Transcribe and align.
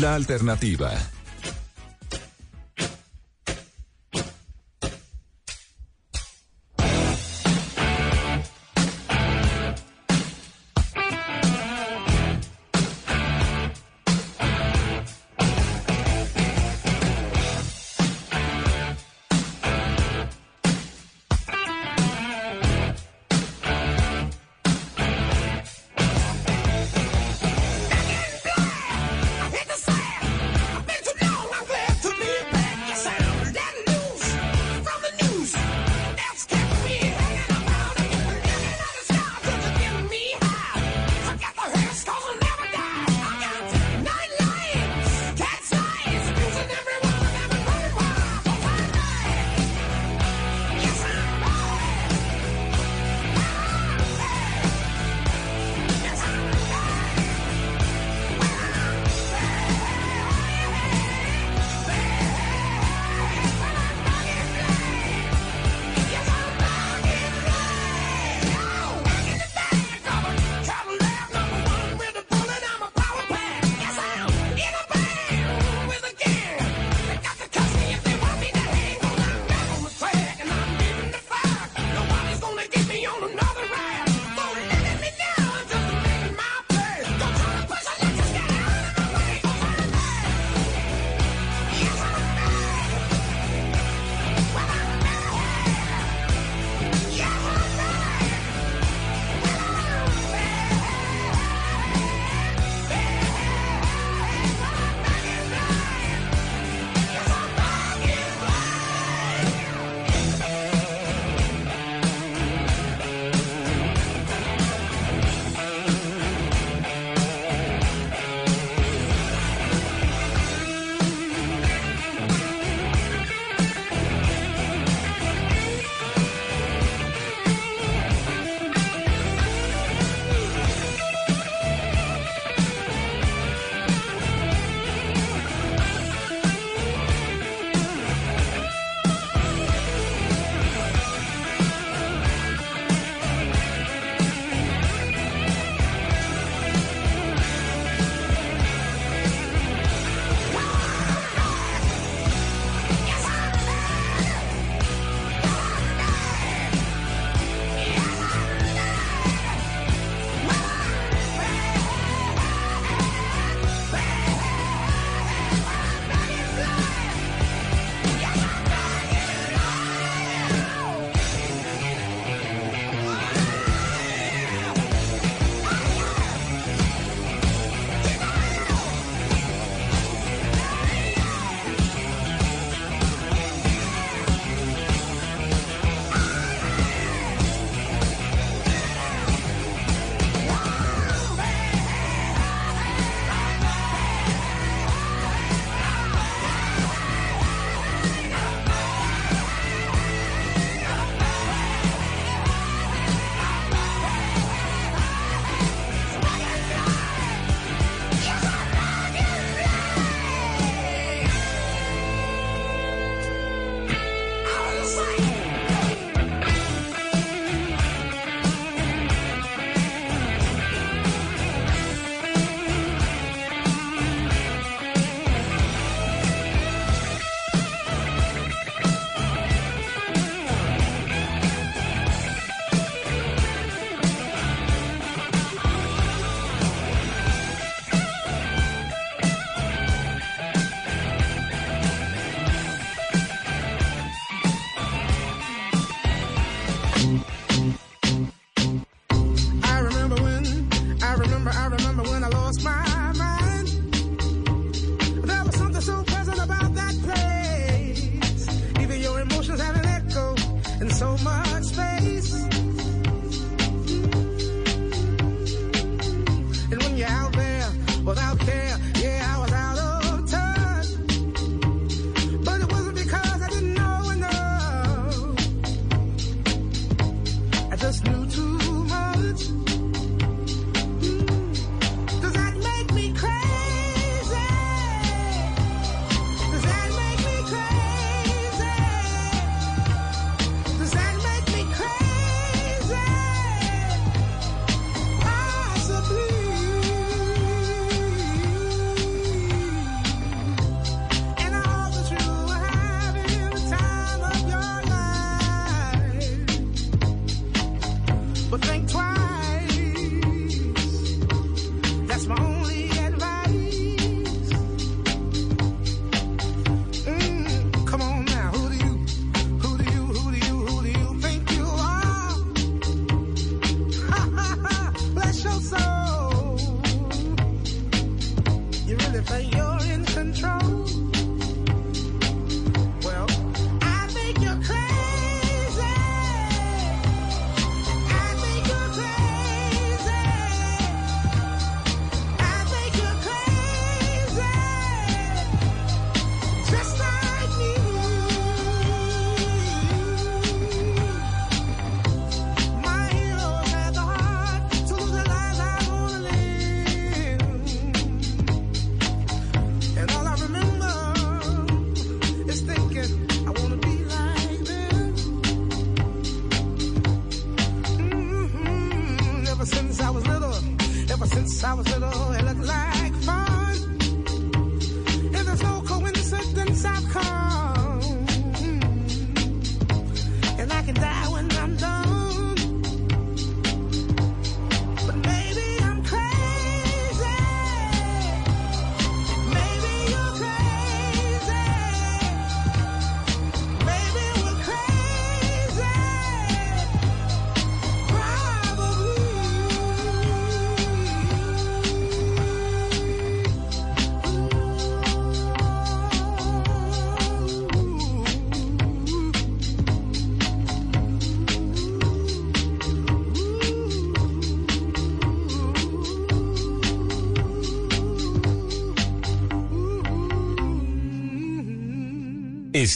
la 0.00 0.14
alternativa. 0.14 1.09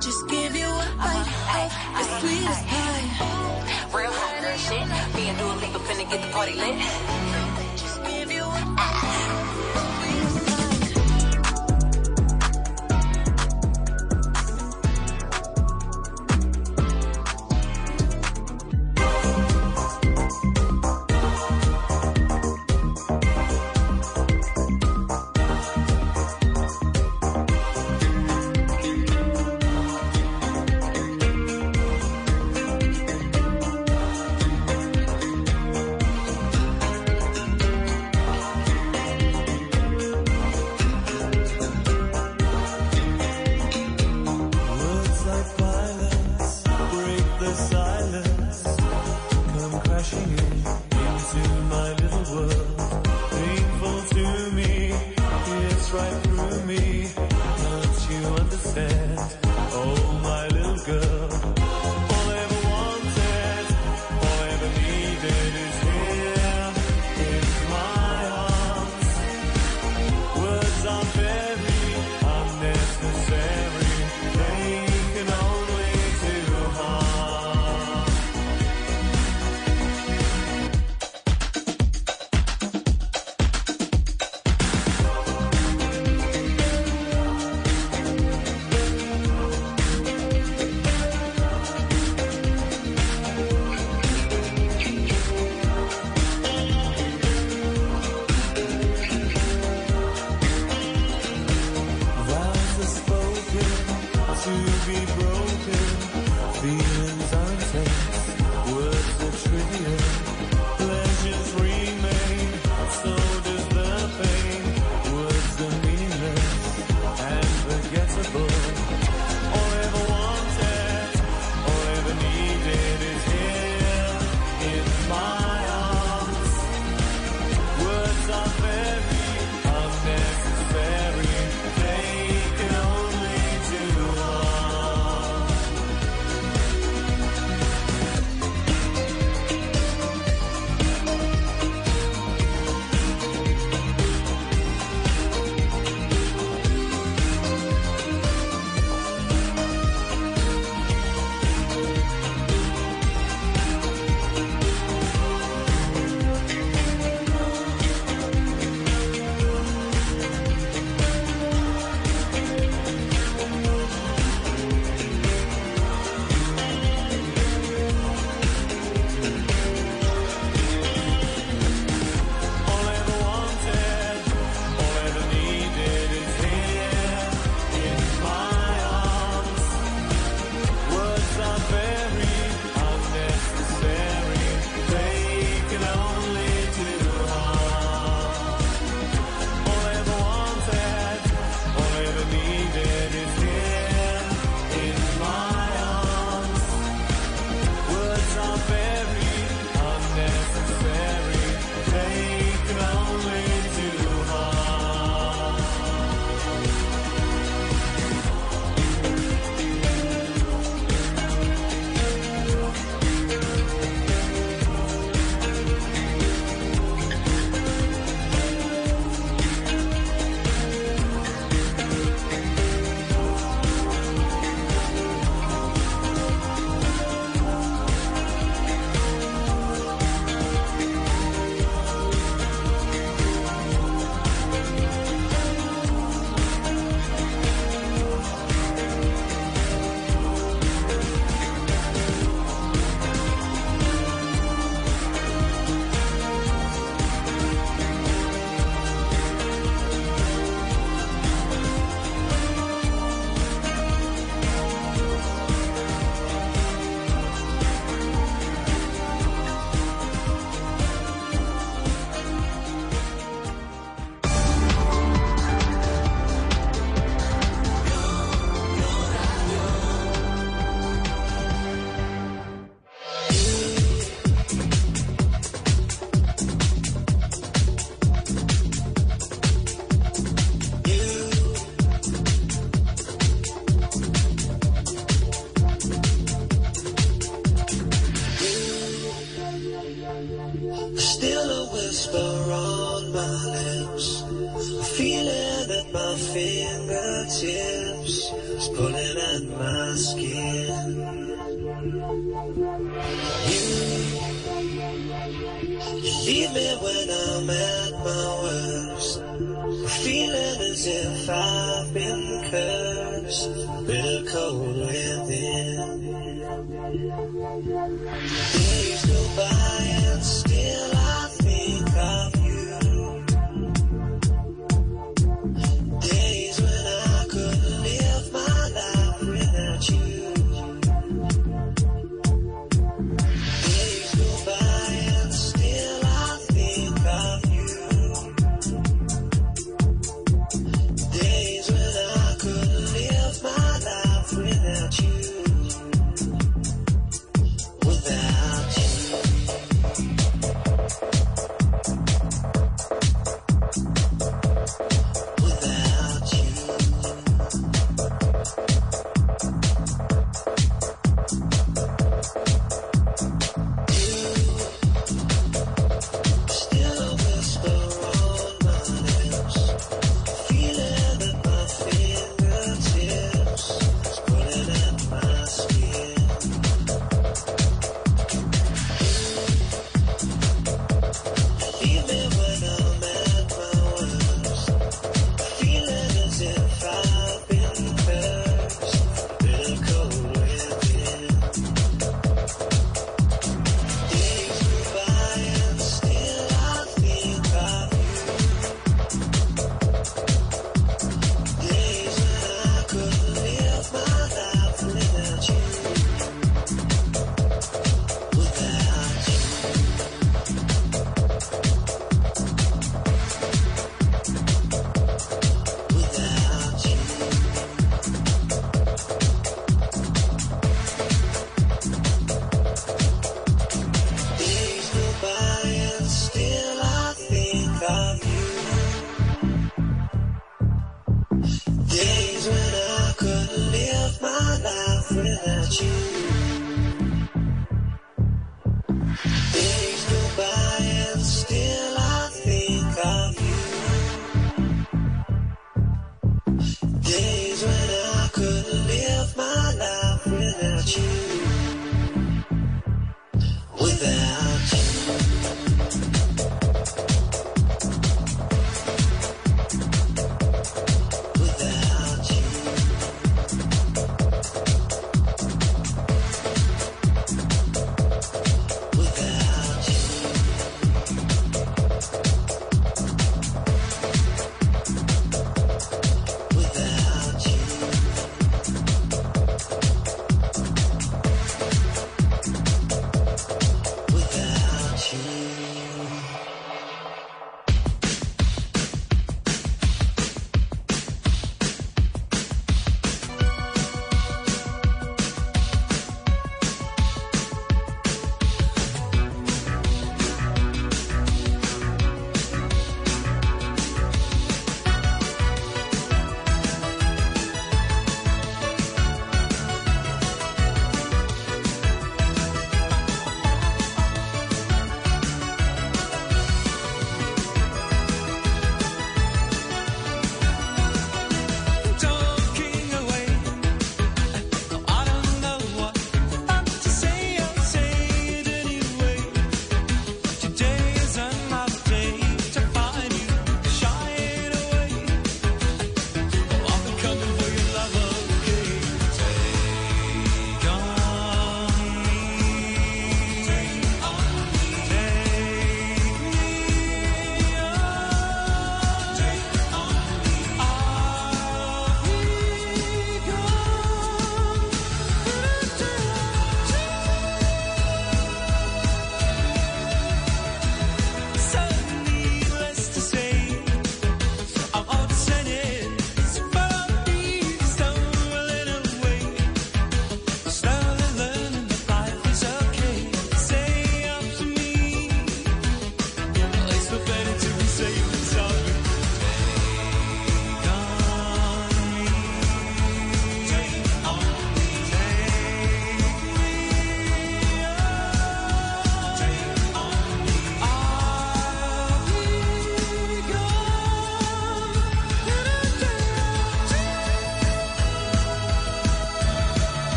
just 0.00 0.26
give 0.28 0.56
you 0.56 0.66
a 0.66 0.94
bite 0.96 1.28
of 1.60 2.08
the 2.08 2.20
sweetest 2.20 2.66
pie. 2.68 3.04
Real 3.92 4.10
hot 4.10 4.40
girl 4.40 4.56
shit. 4.56 5.14
Me 5.14 5.28
and 5.28 5.38
Dua 5.38 5.52
Lipa 5.60 5.78
finna 5.80 6.10
get 6.10 6.22
the 6.22 6.32
party 6.32 6.54
lit. 6.54 7.29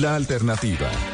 La 0.00 0.14
alternativa. 0.14 1.09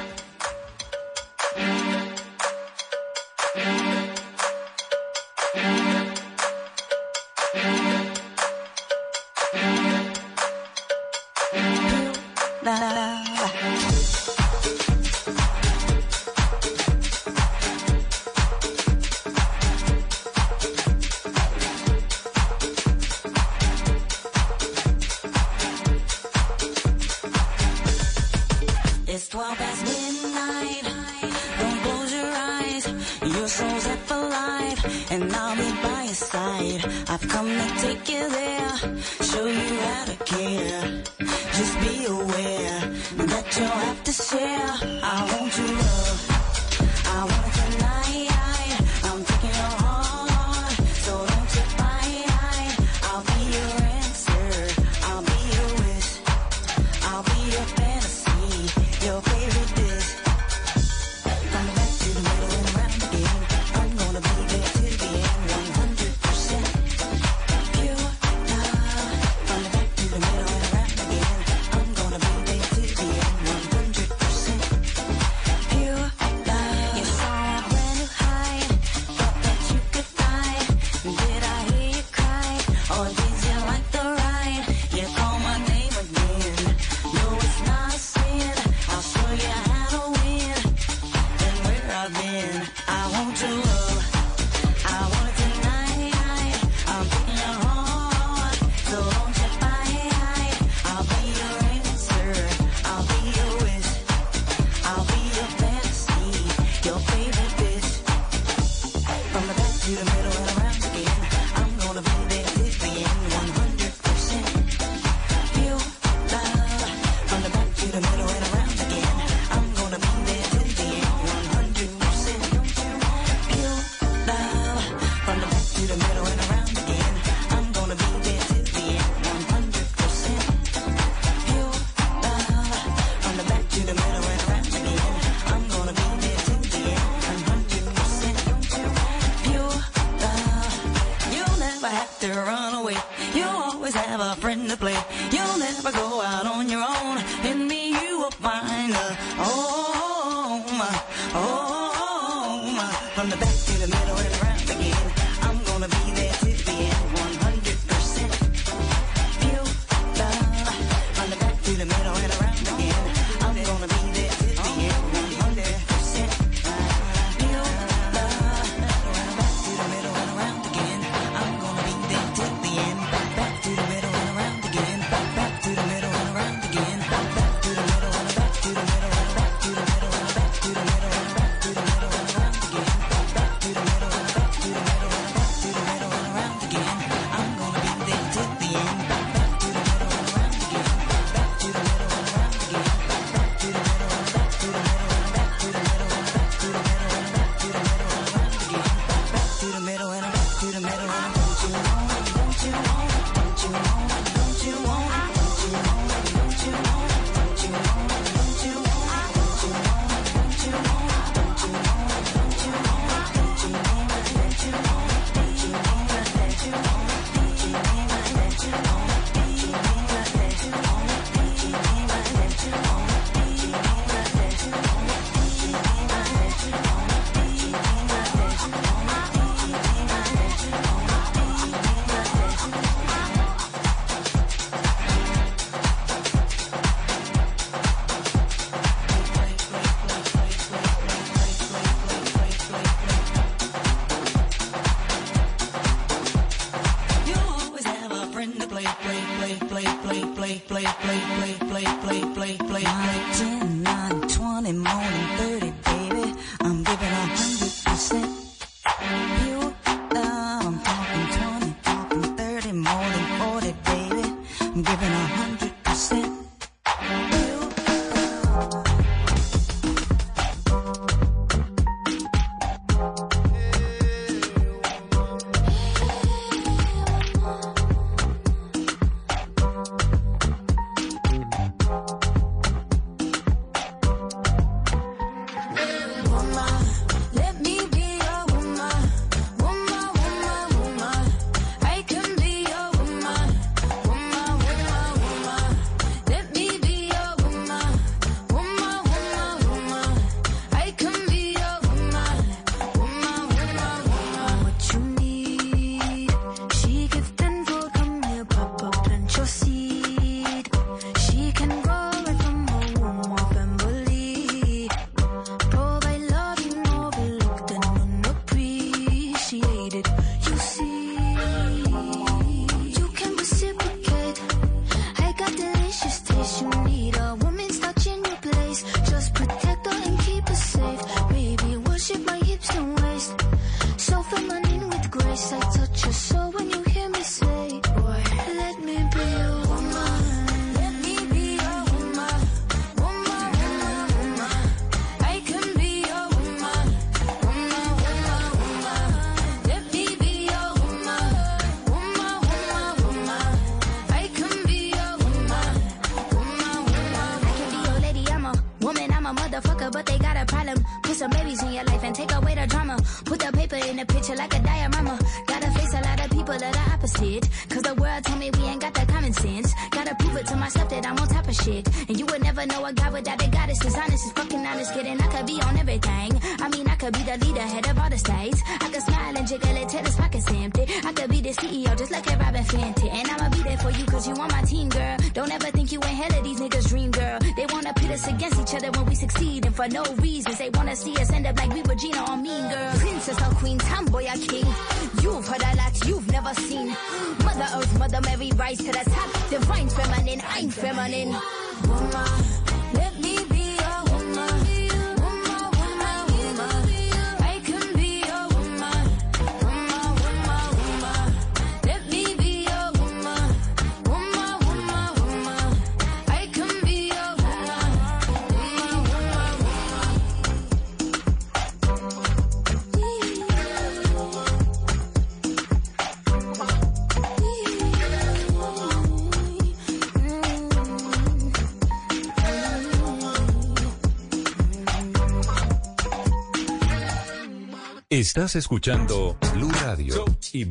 Estás 438.46 438.62
escuchando 438.62 439.36
Blu 439.54 439.68
Radio 439.82 440.24
y. 440.52 440.64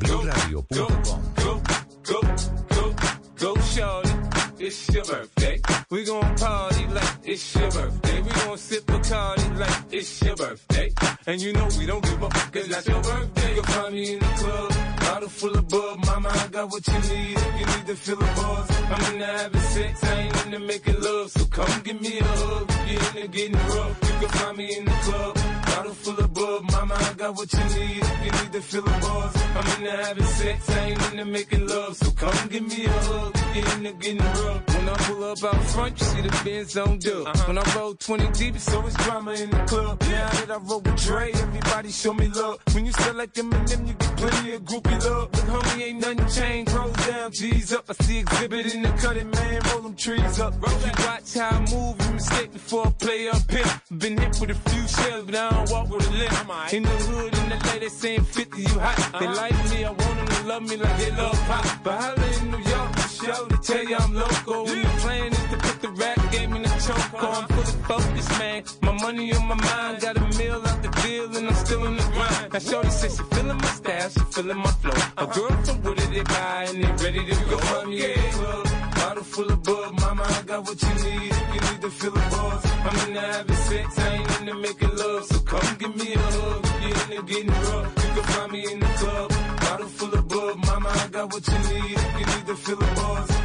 It's 4.58 4.90
your 4.94 5.04
birthday. 5.04 5.62
We 5.92 6.06
gon' 6.06 6.36
party 6.38 6.88
like 6.88 7.18
it's 7.26 7.56
your 7.56 7.70
birthday. 7.72 8.22
We 8.22 8.30
gon' 8.30 8.58
sip 8.58 8.86
Bacardi 8.86 9.60
like 9.60 9.84
it's 9.92 10.22
your 10.22 10.38
birthday. 10.38 10.94
And 11.28 11.42
you 11.42 11.52
know 11.52 11.68
we 11.78 11.86
don't 11.86 12.02
give 12.02 12.24
up 12.24 12.32
cause 12.54 12.68
that's 12.70 12.88
your 12.88 13.02
birthday. 13.02 13.56
You'll 13.56 13.64
find 13.66 13.94
me 13.94 14.14
in 14.14 14.20
the 14.20 14.26
club, 14.26 14.72
bottle 15.02 15.30
full 15.30 15.58
of 15.58 15.68
bub. 15.68 16.06
Mama, 16.06 16.30
I 16.30 16.48
got 16.48 16.72
what 16.72 16.88
you 16.88 16.94
need 16.94 17.38
if 17.38 17.60
you 17.60 17.66
need 17.66 17.88
to 17.88 17.96
feel 17.96 18.16
the 18.16 18.26
buzz. 18.26 18.72
I'm 18.90 19.14
into 19.14 19.26
having 19.26 19.62
sex, 19.62 20.04
I 20.06 20.20
ain't 20.22 20.46
into 20.46 20.60
making 20.60 21.02
love. 21.02 21.30
So 21.30 21.46
come 21.46 21.82
give 21.84 22.00
me 22.00 22.20
a 22.20 22.24
hug 22.24 22.72
you're 22.88 23.02
into 23.02 23.28
getting 23.28 23.58
rough. 23.58 24.00
You 24.04 24.20
can 24.20 24.30
find 24.30 24.58
me 24.58 24.78
in 24.78 24.86
the 24.86 24.92
club, 24.92 25.38
bottle 25.76 25.94
full 25.94 26.20
of 26.20 26.34
bub. 26.34 26.72
Mama, 26.72 26.96
I 26.96 27.14
got 27.14 27.36
what 27.36 27.52
you 27.54 27.64
need 27.76 27.96
you 28.26 28.32
need 28.32 28.52
to 28.54 28.62
feel 28.62 28.82
the 28.82 28.92
buzz. 28.92 29.36
I'm 29.58 29.84
into 29.84 29.92
having 29.92 30.26
sex, 30.26 30.70
I 30.70 30.80
ain't 30.90 31.12
into 31.12 31.26
making 31.26 31.68
love. 31.68 31.96
So 31.98 32.12
come 32.12 32.48
give 32.50 32.68
me 32.68 32.86
a 32.86 32.90
hug 32.90 33.34
if 33.36 33.56
you're 33.56 33.78
into 33.78 33.94
getting 33.94 34.20
rough. 34.20 34.75
When 34.86 34.94
I 34.94 34.98
pull 34.98 35.24
up 35.24 35.44
out 35.44 35.64
front, 35.64 36.00
you 36.00 36.06
see 36.06 36.22
the 36.22 36.42
Benz 36.46 36.78
on 36.78 37.00
dub. 37.00 37.36
When 37.48 37.58
I 37.58 37.64
roll 37.76 37.96
20 37.96 38.32
deep, 38.34 38.56
it's 38.56 38.72
always 38.72 38.94
drama 38.94 39.32
in 39.32 39.50
the 39.50 39.58
club. 39.66 40.00
Now 40.02 40.30
that 40.30 40.52
I 40.52 40.58
roll 40.58 40.82
with 40.82 41.04
Dre, 41.04 41.32
everybody 41.32 41.90
show 41.90 42.14
me 42.14 42.28
love. 42.28 42.60
When 42.72 42.86
you 42.86 42.92
sell 42.92 43.16
like 43.16 43.34
them 43.34 43.52
and 43.52 43.68
them, 43.68 43.88
you 43.88 43.96
get 43.96 44.16
plenty 44.16 44.54
of 44.54 44.62
groupie 44.62 45.04
love. 45.10 45.32
But 45.32 45.42
homie, 45.42 45.82
ain't 45.82 46.02
nothing 46.02 46.28
changed. 46.30 46.72
Rolls 46.72 47.08
down, 47.08 47.32
G's 47.32 47.74
up. 47.74 47.86
I 47.90 47.94
see 47.94 48.22
Xzibit 48.22 48.76
in 48.76 48.84
the 48.84 48.90
cutting, 48.90 49.32
man. 49.32 49.62
Roll 49.72 49.82
them 49.82 49.96
trees 49.96 50.40
up. 50.40 50.54
Roll 50.62 50.80
you 50.80 50.92
watch 51.00 51.34
how 51.34 51.50
I 51.50 51.60
move, 51.62 51.96
you 52.06 52.14
mistake 52.14 52.54
before 52.54 52.86
I 52.86 52.92
play 52.92 53.28
up 53.30 53.50
here. 53.50 53.82
Been 53.98 54.20
hit 54.20 54.38
with 54.40 54.52
a 54.52 54.70
few 54.70 54.88
shells, 54.88 55.26
but 55.26 55.34
I 55.34 55.50
don't 55.50 55.72
walk 55.72 55.90
with 55.90 56.08
a 56.08 56.12
limp. 56.12 56.74
In 56.74 56.84
the 56.84 56.90
hood, 56.90 57.36
in 57.36 57.50
the 57.50 57.72
lady 57.74 57.90
saying 57.90 58.24
50, 58.24 58.62
you 58.62 58.68
hot. 58.80 59.20
They 59.20 59.28
like 59.30 59.58
me, 59.72 59.84
I 59.84 59.90
want 59.90 60.00
them 60.00 60.28
to 60.28 60.44
love 60.48 60.62
me 60.70 60.78
like 60.78 60.98
they 61.00 61.10
love 61.10 61.40
pop. 61.48 61.66
But 61.84 62.00
holla 62.00 62.28
in 62.38 62.52
New 62.52 62.70
York, 62.70 63.05
show 63.26 63.46
to 63.48 63.58
tell 63.58 63.84
you 63.84 63.96
I'm 63.96 64.14
local. 64.14 64.68
And 64.70 64.86
the 64.86 64.94
plan 65.04 65.32
is 65.32 65.46
to 65.52 65.58
put 65.58 65.82
the 65.82 65.90
rap 65.90 66.32
game 66.32 66.54
in 66.56 66.62
the 66.62 66.70
choke. 66.86 67.14
Uh-huh. 67.14 67.42
I'm 67.42 67.48
fully 67.48 67.76
focused, 67.90 68.40
man. 68.40 68.64
My 68.82 68.94
money 69.04 69.34
on 69.34 69.48
my 69.48 69.56
mind, 69.56 70.02
got 70.02 70.18
a 70.18 70.38
meal 70.38 70.62
out 70.70 70.80
the 70.84 70.90
deal, 71.02 71.36
and 71.38 71.48
I'm 71.48 71.56
still 71.66 71.86
in 71.86 71.96
the 71.98 72.04
grind. 72.16 72.54
Now, 72.54 72.60
Shorty 72.60 72.90
says 72.90 73.18
she 73.18 73.24
feeling 73.36 73.58
my 73.58 73.72
style, 73.80 74.10
she 74.10 74.20
feeling 74.36 74.58
my 74.58 74.72
flow. 74.82 74.92
A 74.92 75.22
uh-huh. 75.22 75.26
girl 75.36 75.64
from 75.64 75.82
Wooded, 75.84 76.12
they 76.12 76.24
buy, 76.24 76.66
and 76.70 76.84
they 76.84 77.04
ready 77.04 77.26
to 77.26 77.36
go. 77.50 77.58
In 77.86 77.92
the 77.92 78.14
club, 78.38 78.96
bottle 78.96 79.24
full 79.24 79.52
of 79.52 79.64
bub. 79.64 80.00
Mama, 80.00 80.24
I 80.28 80.42
got 80.44 80.62
what 80.66 80.82
you 80.82 80.94
need 81.06 81.32
if 81.32 81.48
you 81.56 81.62
need 81.68 81.82
to 81.82 81.90
feel 81.90 82.12
the 82.12 82.26
buzz. 82.34 82.66
I'm 82.88 83.08
into 83.08 83.22
having 83.22 83.56
sex, 83.56 84.00
I 84.00 84.08
ain't 84.16 84.40
into 84.40 84.56
making 84.56 84.96
love. 84.96 85.26
So 85.26 85.40
come 85.40 85.76
give 85.80 85.96
me 85.96 86.14
a 86.14 86.20
hug 86.20 86.66
if 86.66 86.82
you're 86.82 87.20
into 87.20 87.34
getting 87.34 87.52
rough. 87.66 87.90
You 88.04 88.10
can 88.16 88.24
find 88.34 88.52
me 88.52 88.62
in 88.74 88.80
the 88.80 88.92
club, 89.00 89.30
bottle 89.62 89.88
full 89.88 90.14
of 90.14 90.28
bub. 90.28 90.58
Mama, 90.66 90.90
I 90.90 91.08
got 91.08 91.34
what 91.34 91.48
you 91.48 91.60
need 91.70 91.98
if 91.98 92.20
you 92.20 92.26
need 92.26 92.35
to 92.46 92.56
feel 92.56 92.76
the. 92.76 92.86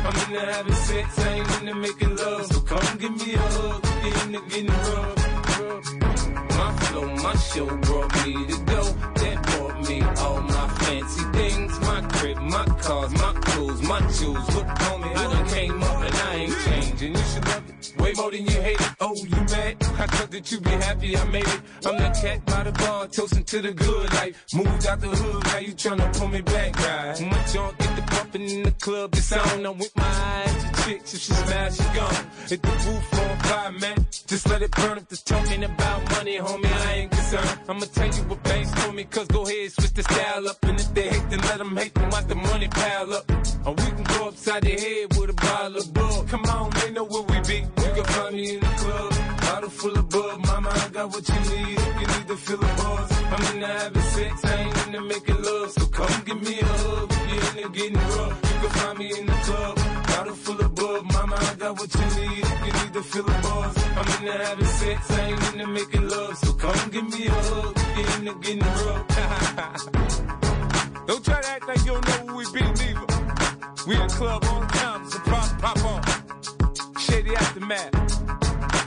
I'm 0.05 0.35
into 0.35 0.53
having 0.53 0.75
sex, 0.75 1.19
I 1.19 1.29
ain't 1.35 1.61
into 1.61 1.75
making 1.75 2.17
love. 2.17 2.47
So 2.47 2.61
come 2.61 2.99
give 2.99 3.17
me 3.17 3.35
a 3.35 3.39
hug 3.39 3.85
if 3.85 4.05
you're 4.05 4.25
into 4.27 4.41
getting 4.49 4.67
rough. 4.69 5.17
My 6.59 6.77
flow, 6.85 7.07
my 7.17 7.37
show 7.37 7.67
brought 7.67 8.27
me 8.27 8.33
to 8.47 8.59
go. 8.65 8.83
That 9.21 9.43
brought 9.49 9.89
me 9.89 10.03
all 10.23 10.41
my 10.43 10.69
fancy 10.81 11.23
things. 11.33 11.81
My 11.81 12.01
crib, 12.13 12.39
my 12.39 12.65
cars, 12.83 13.13
my 13.13 13.33
clothes, 13.41 13.83
my 13.83 14.01
jewels. 14.13 14.55
Look, 14.55 14.67
me. 14.67 15.11
I 15.15 15.25
done 15.33 15.49
came 15.49 15.83
up 15.83 16.03
and 16.03 16.15
I 16.15 16.35
ain't 16.35 16.60
Way 18.11 18.17
more 18.17 18.31
than 18.33 18.45
you 18.45 18.61
hate 18.61 18.81
it. 18.81 18.91
Oh, 19.01 19.15
you 19.15 19.31
mad? 19.31 19.77
I 19.81 20.07
thought 20.07 20.31
that 20.33 20.51
you 20.51 20.61
be 20.61 20.71
happy 20.71 21.17
I 21.17 21.25
made 21.27 21.47
it. 21.47 21.61
I'm 21.87 21.97
that 21.99 22.17
cat 22.21 22.45
by 22.45 22.65
the 22.65 22.73
bar, 22.73 23.07
toasting 23.07 23.45
to 23.45 23.63
the 23.63 23.73
good 23.73 24.13
life. 24.15 24.47
Moved 24.53 24.87
out 24.89 25.01
the 25.01 25.09
hood, 25.09 25.45
now 25.45 25.59
you 25.59 25.73
tryna 25.75 26.19
pull 26.19 26.27
me 26.27 26.41
back, 26.41 26.77
right? 26.77 27.21
My 27.21 27.45
junk 27.45 27.79
get 27.79 27.95
the 27.95 28.03
bumping 28.11 28.51
in 28.51 28.63
the 28.65 28.73
club, 28.73 29.15
it's 29.15 29.33
on. 29.33 29.65
I'm 29.65 29.79
with 29.79 29.95
my 29.97 30.03
eyes 30.03 30.65
to 30.65 30.83
chicks, 30.83 31.15
if 31.15 31.21
she 31.21 31.33
smash, 31.35 31.77
she 31.77 31.85
gone. 31.95 32.27
Hit 32.49 32.63
the 32.63 32.69
roof 32.69 33.15
on 33.15 33.39
fire, 33.39 33.73
man. 33.73 34.07
Just 34.27 34.49
let 34.49 34.63
it 34.63 34.73
burn 34.73 34.99
if 34.99 35.09
there's 35.09 35.23
talking 35.23 35.63
about 35.63 36.11
money, 36.11 36.39
homie, 36.39 36.87
I 36.89 36.93
ain't 36.95 37.13
concerned. 37.13 37.61
I'ma 37.69 37.87
tell 37.95 38.09
you 38.09 38.23
what 38.25 38.43
banks 38.43 38.73
told 38.83 38.95
me, 38.97 39.05
cause 39.05 39.29
go 39.29 39.47
ahead, 39.47 39.71
switch 39.71 39.93
the 39.95 40.03
style 40.03 40.49
up. 40.49 40.57
And 40.65 40.81
if 40.81 40.93
they 40.95 41.09
hate, 41.11 41.31
then 41.31 41.41
let 41.43 41.59
them 41.59 41.77
hate, 41.77 41.95
then 41.95 42.11
watch 42.11 42.27
the 42.27 42.35
money 42.35 42.67
pile 42.67 43.15
up. 43.15 43.31
Or 43.65 43.75
we 43.75 43.85
can 43.85 44.03
go 44.03 44.29
upside 44.29 44.63
the 44.65 44.71
head 44.71 45.17
with 45.17 45.31
a 45.31 45.35
bottle 45.35 45.77
of 45.77 45.95
bug. 45.95 46.29
Come 46.29 46.45
on, 46.47 46.71
they 46.81 46.91
know 46.91 47.05
where 47.05 47.23
find 48.31 48.43
me 48.43 48.55
in 48.55 48.61
the 48.61 48.67
club, 48.67 49.13
bottle 49.41 49.71
full 49.71 49.99
of 49.99 50.09
bug. 50.09 50.47
Mama, 50.47 50.71
I 50.71 50.89
got 50.89 51.09
what 51.11 51.29
you 51.29 51.35
need 51.35 51.79
if 51.79 52.01
you 52.01 52.07
need 52.07 52.29
to 52.29 52.37
feel 52.37 52.59
the 52.59 52.67
buzz. 52.67 53.13
I'm 53.33 53.55
into 53.55 53.67
having 53.67 54.03
sex, 54.03 54.45
I 54.45 54.57
ain't 54.57 54.87
into 54.87 55.01
making 55.01 55.43
love. 55.43 55.71
So 55.71 55.87
come 55.87 56.23
give 56.25 56.43
me 56.43 56.61
a 56.61 56.65
hug 56.65 57.13
if 57.13 57.21
you're 57.31 57.65
into 57.65 57.79
getting 57.79 57.97
rough. 57.97 58.41
You 58.51 58.59
can 58.61 58.71
find 58.71 58.99
me 58.99 59.19
in 59.19 59.27
the 59.27 59.33
club, 59.33 59.77
bottle 60.07 60.35
full 60.35 60.61
of 60.61 60.75
bug. 60.75 61.13
Mama, 61.13 61.37
I 61.37 61.55
got 61.55 61.79
what 61.79 61.95
you 61.95 62.01
need 62.01 62.45
if 62.45 62.67
you 62.67 62.73
need 62.81 62.93
to 62.93 63.03
feel 63.03 63.25
the 63.25 63.33
buzz. 63.43 63.77
I'm 63.99 64.09
into 64.17 64.33
having 64.45 64.67
sex, 64.67 65.11
I 65.11 65.21
ain't 65.27 65.53
into 65.53 65.67
making 65.67 66.09
love. 66.09 66.37
So 66.39 66.53
come 66.53 66.91
give 66.91 67.09
me 67.15 67.27
a 67.27 67.31
hug 67.31 67.77
if 67.77 67.97
you're 67.97 68.19
into 68.19 68.35
getting 68.41 68.61
rough. 68.87 69.07
don't 71.07 71.25
try 71.25 71.41
to 71.41 71.49
act 71.49 71.67
like 71.69 71.79
you 71.79 71.93
don't 71.93 72.07
know 72.07 72.27
who 72.27 72.37
we 72.37 72.45
be, 72.53 72.61
neither. 72.61 73.07
We 73.87 73.95
in 73.97 74.07
the 74.07 74.15
club 74.15 74.45
on 74.45 74.69
time, 74.69 75.11
so 75.11 75.19
pop, 75.21 75.59
pop 75.61 75.85
on. 75.85 76.03
Shady 77.01 77.35
aftermath. 77.35 78.00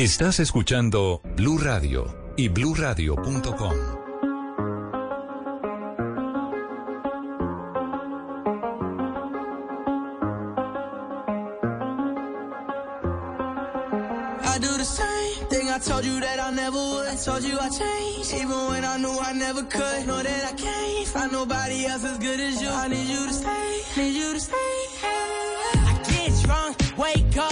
Estás 0.00 0.40
escuchando 0.40 1.20
Blue 1.36 1.58
Radio 1.58 2.32
y 2.34 2.48
bluradio.com. 2.48 3.74
I 14.42 14.58
do 14.58 14.78
the 14.78 14.84
same 14.86 15.46
thing 15.50 15.68
I 15.68 15.78
told 15.78 16.06
you 16.06 16.18
that 16.18 16.40
I 16.40 16.50
never 16.50 16.78
would. 16.78 17.06
I 17.06 17.16
told 17.16 17.44
you 17.44 17.58
I 17.60 17.68
changed, 17.68 18.32
even 18.32 18.56
when 18.70 18.86
I 18.86 18.96
knew 18.96 19.18
I 19.20 19.34
never 19.34 19.64
could. 19.64 20.06
Know 20.06 20.22
that 20.22 20.44
I 20.46 20.54
can't 20.54 21.08
find 21.08 21.30
nobody 21.30 21.84
else 21.84 22.04
as 22.04 22.16
good 22.16 22.40
as 22.40 22.62
you. 22.62 22.70
I 22.70 22.88
need 22.88 23.06
you 23.06 23.26
to 23.26 23.34
stay, 23.34 23.82
need 23.98 24.16
you 24.16 24.32
to 24.32 24.40
stay. 24.40 24.56
Hey. 25.02 25.76
I 25.76 25.92
get 26.08 26.42
drunk, 26.42 26.78
wake 26.96 27.36
up. 27.36 27.49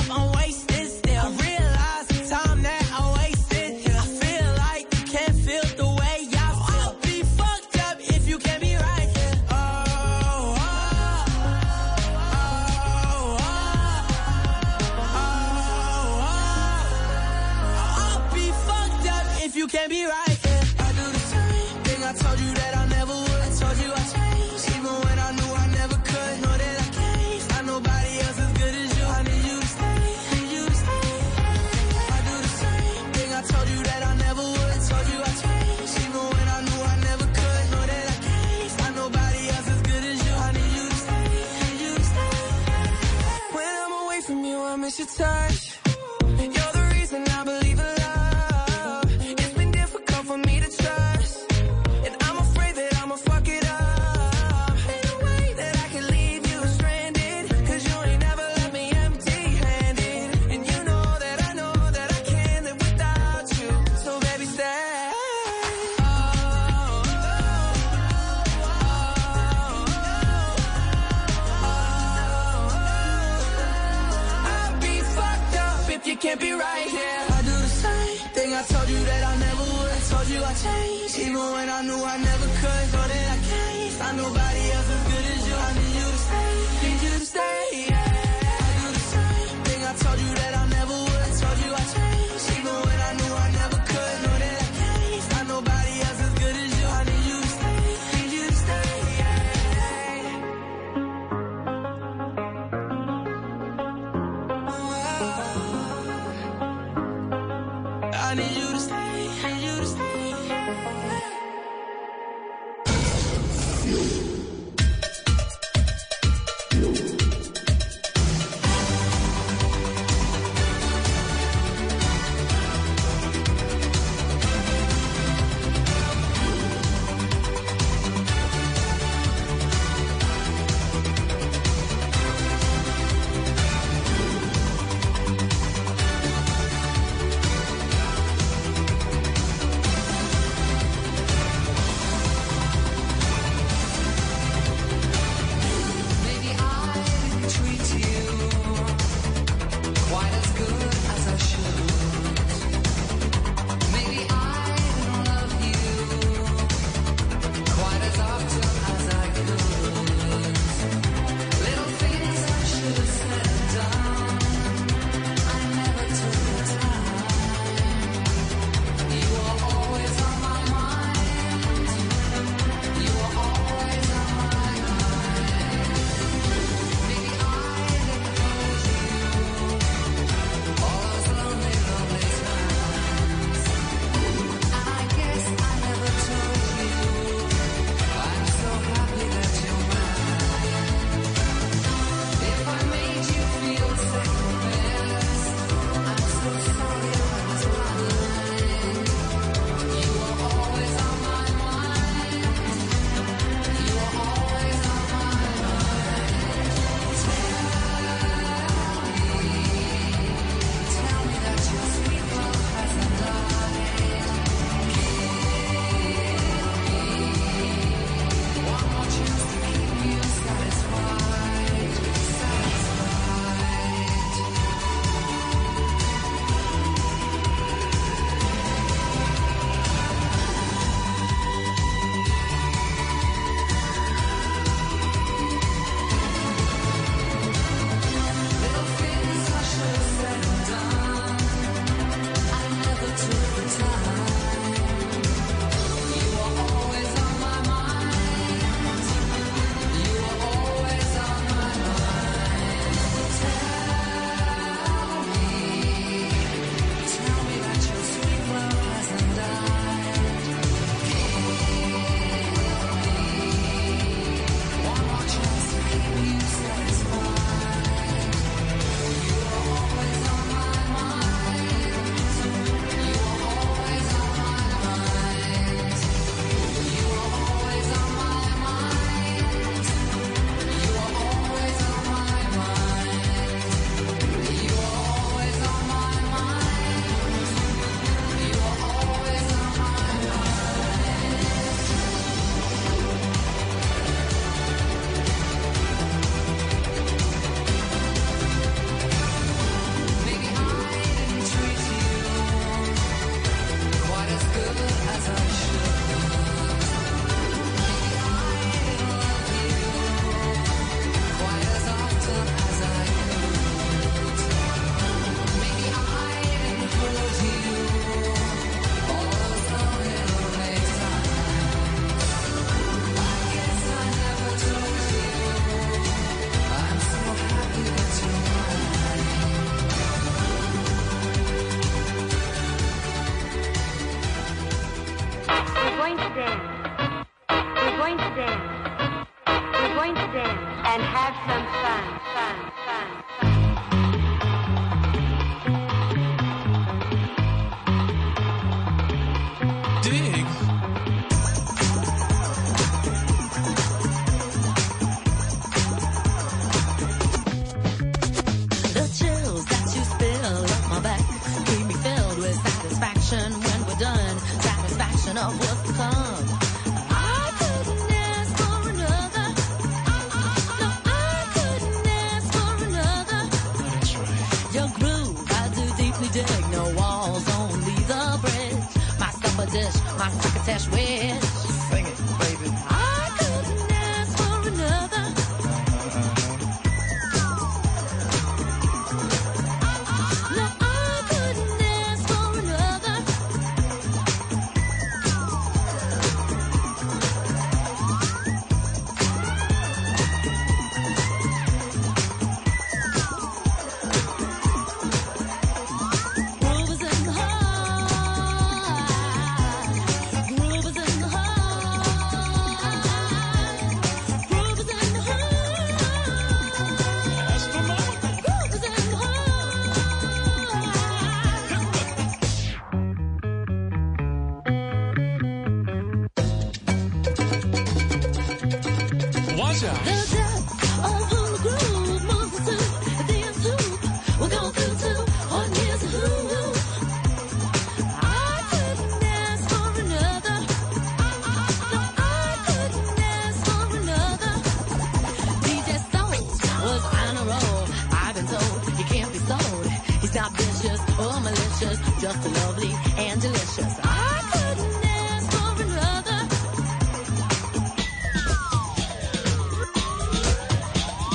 Just 452.33 452.45
lovely 452.61 452.93
and 453.17 453.41
delicious. 453.41 454.01
I 454.03 454.41
couldn't 454.53 455.05
ask 455.05 455.47
for 455.53 455.83
another. 455.83 456.41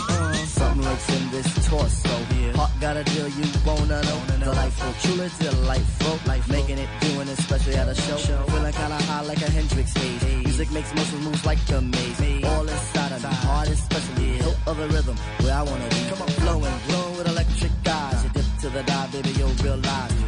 Uh, 0.10 0.34
something 0.46 0.84
lurks 0.84 1.10
in 1.18 1.32
this 1.32 1.68
torso. 1.68 2.10
Heart 2.58 2.72
got 2.80 2.98
a 2.98 3.04
deal 3.04 3.28
you 3.28 3.46
wanna 3.66 4.02
know. 4.04 4.20
Delightful, 4.40 4.94
truly 5.02 5.30
delightful. 5.40 6.20
Life 6.28 6.48
making 6.50 6.78
it, 6.78 6.90
doing 7.02 7.28
it, 7.28 7.40
especially 7.40 7.76
at 7.76 7.88
a 7.88 7.96
show. 7.96 8.18
Feeling 8.18 8.74
kinda 8.74 9.02
high 9.10 9.24
like 9.24 9.42
a 9.42 9.50
Hendrix 9.50 9.94
haze. 9.94 10.24
Music 10.46 10.72
makes 10.72 10.94
motion 10.94 11.20
moves 11.24 11.46
like 11.46 11.58
a 11.72 11.82
maze. 11.82 12.44
All 12.46 12.68
inside 12.68 13.12
of 13.14 13.24
me, 13.24 13.30
heart 13.48 13.70
especially. 13.70 14.38
Hilt 14.44 14.58
of 14.68 14.78
the 14.78 14.88
rhythm, 14.90 15.18
where 15.42 15.56
I 15.56 15.64
wanna 15.64 15.90
be. 15.90 16.02
Come 16.10 16.22
on, 16.22 16.28
flowing, 16.42 16.78
glowing 16.88 17.18
with 17.18 17.28
electric 17.28 17.72
eyes. 17.88 18.24
You 18.24 18.30
dip 18.30 18.46
to 18.62 18.70
the 18.70 18.84
dive, 18.84 19.12
baby, 19.12 19.32
you'll 19.40 19.58
realize. 19.64 20.23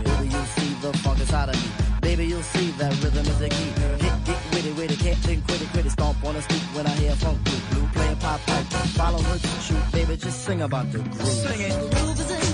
Funk 0.94 1.20
inside 1.20 1.50
of 1.50 1.56
me. 1.56 1.70
Baby, 2.02 2.28
you'll 2.28 2.44
see 2.44 2.72
that 2.72 2.92
rhythm 3.04 3.26
is 3.26 3.40
the 3.40 3.50
key. 3.50 3.72
Get, 4.00 4.26
get 4.26 4.40
witty, 4.54 4.72
witty, 4.74 4.96
can't 4.98 5.18
think, 5.18 5.46
quit 5.48 5.62
it, 5.62 5.70
quit 5.70 5.86
it. 5.86 5.90
Stomp 5.90 6.24
on 6.24 6.36
the 6.36 6.42
street 6.44 6.62
when 6.74 6.86
I 6.86 6.92
hear 6.92 7.16
funk 7.16 7.44
blue, 7.44 7.60
blue, 7.72 7.88
playing 7.88 8.18
pop 8.18 8.40
pipe. 8.42 8.66
Follow 8.94 9.20
her 9.20 9.38
to 9.40 9.48
shoot, 9.66 9.92
baby, 9.92 10.16
just 10.18 10.46
sing 10.46 10.62
about 10.62 10.92
the 10.92 11.00
groove. 11.00 11.28
Sing 11.28 11.62
it. 11.62 11.74
Groove 11.96 12.20
is 12.20 12.32
in 12.32 12.45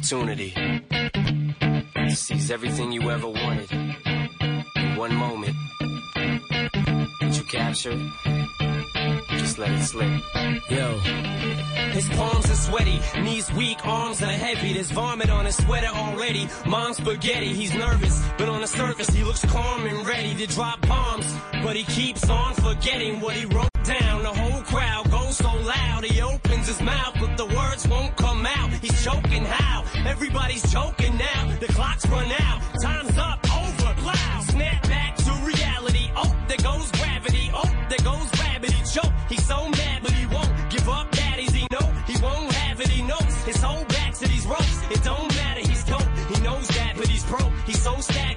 opportunity 0.00 0.50
to 1.92 2.16
seize 2.16 2.50
everything 2.50 2.90
you 2.90 3.10
ever 3.10 3.28
wanted 3.28 3.70
in 3.70 4.96
one 4.96 5.14
moment, 5.14 5.54
would 7.20 7.36
you 7.36 7.42
capture? 7.44 7.94
Just 9.28 9.58
let 9.58 9.70
it 9.70 9.82
slip. 9.82 10.22
Yo. 10.70 10.98
His 11.92 12.08
palms 12.08 12.50
are 12.50 12.54
sweaty, 12.54 12.98
knees 13.20 13.52
weak, 13.52 13.86
arms 13.86 14.22
are 14.22 14.32
heavy. 14.32 14.72
There's 14.72 14.90
vomit 14.90 15.28
on 15.28 15.44
his 15.44 15.56
sweater 15.56 15.88
already. 15.94 16.48
Mom's 16.66 16.96
spaghetti, 16.96 17.52
he's 17.52 17.74
nervous, 17.74 18.26
but 18.38 18.48
on 18.48 18.62
the 18.62 18.68
surface 18.68 19.10
he 19.10 19.22
looks 19.22 19.44
calm 19.44 19.84
and 19.84 20.06
ready 20.06 20.34
to 20.34 20.46
drop 20.46 20.80
bombs. 20.88 21.30
But 21.62 21.76
he 21.76 21.84
keeps 21.84 22.26
on 22.30 22.54
forgetting 22.54 23.20
what 23.20 23.36
he 23.36 23.44
wrote 23.44 23.69
down. 23.98 24.22
The 24.22 24.34
whole 24.40 24.62
crowd 24.62 25.10
goes 25.10 25.36
so 25.36 25.52
loud, 25.52 26.04
he 26.04 26.20
opens 26.22 26.66
his 26.68 26.80
mouth, 26.80 27.14
but 27.20 27.36
the 27.36 27.46
words 27.46 27.86
won't 27.88 28.16
come 28.16 28.46
out. 28.46 28.70
He's 28.84 29.04
choking 29.04 29.44
how? 29.44 29.84
Everybody's 30.06 30.64
choking 30.72 31.16
now. 31.18 31.40
The 31.58 31.66
clock's 31.66 32.06
run 32.06 32.30
out, 32.46 32.58
time's 32.82 33.18
up, 33.18 33.38
over, 33.60 33.92
loud. 34.02 34.42
Snap 34.44 34.82
back 34.82 35.16
to 35.16 35.32
reality. 35.52 36.10
Oh, 36.16 36.30
there 36.48 36.62
goes 36.70 36.90
gravity. 36.92 37.50
Oh, 37.52 37.70
there 37.90 38.04
goes 38.10 38.28
gravity. 38.38 38.78
Choke. 38.94 39.12
He's 39.28 39.46
so 39.46 39.68
mad, 39.68 40.02
but 40.02 40.12
he 40.12 40.26
won't 40.26 40.52
give 40.70 40.88
up. 40.88 41.10
Daddies, 41.12 41.52
he 41.52 41.66
know 41.70 41.86
he 42.06 42.16
won't 42.22 42.52
have 42.52 42.80
it. 42.80 42.88
He 42.88 43.02
knows 43.02 43.34
his 43.44 43.60
whole 43.62 43.84
back 43.84 44.14
to 44.14 44.26
these 44.28 44.46
ropes. 44.46 44.78
It 44.90 45.02
don't 45.04 45.28
matter. 45.36 45.60
He's 45.60 45.84
dope. 45.84 46.10
He 46.32 46.40
knows 46.42 46.66
that, 46.68 46.92
but 46.96 47.06
he's 47.06 47.24
broke. 47.24 47.52
He's 47.66 47.82
so 47.82 47.94
stagnant. 48.00 48.29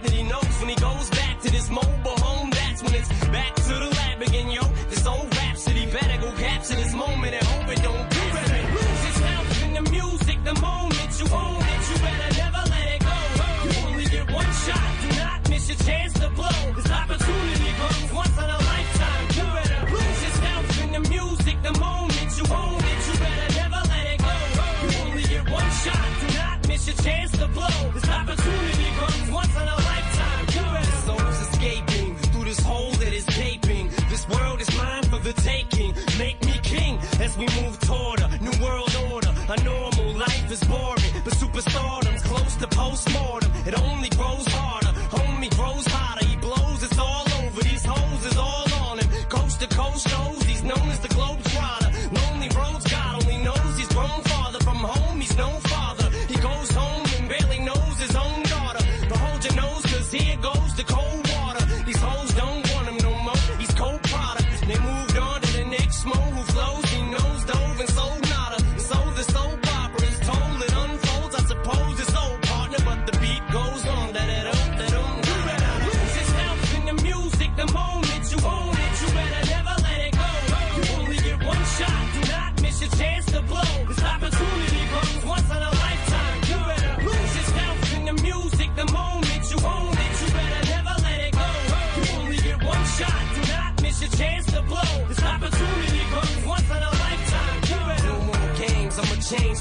stardom's 41.69 42.21
close 42.23 42.55
to 42.57 42.67
postmortem. 42.67 43.51
It 43.65 43.79
only 43.79 44.09
grows 44.09 44.47
harder, 44.47 44.93
homie 45.15 45.55
grows 45.55 45.85
hotter. 45.87 46.25
He 46.25 46.35
blows, 46.37 46.83
it's 46.83 46.97
all 46.97 47.25
over. 47.39 47.61
These 47.61 47.85
hoes 47.85 48.25
is 48.25 48.37
all 48.37 48.73
on 48.85 48.99
him. 48.99 49.09
Coast 49.29 49.61
to 49.61 49.67
coast 49.67 50.09
shows, 50.09 50.43
he's 50.43 50.63
known 50.63 50.89
as 50.89 50.99
the 50.99 51.09
globe 51.09 51.42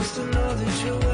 just 0.00 0.16
you're 0.82 1.09